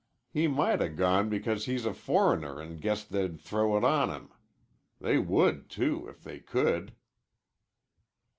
[0.33, 4.31] "He might 'a' gone because he's a foreigner an' guessed they'd throw it on him.
[4.99, 6.95] They would, too, if they could."